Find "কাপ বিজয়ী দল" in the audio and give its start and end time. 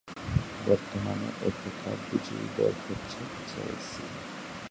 1.79-2.73